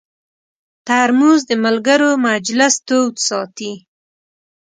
ترموز 0.87 1.39
د 1.49 1.51
ملګرو 1.65 2.09
مجلس 2.27 2.73
تود 2.87 3.13
ساتي. 3.27 3.73